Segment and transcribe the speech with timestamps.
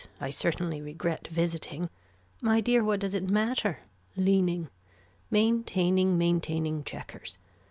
[0.19, 1.91] I certainly regret visiting.
[2.41, 3.81] My dear what does it matter.
[4.17, 4.69] Leaning.
[5.29, 7.37] Maintaining maintaining checkers.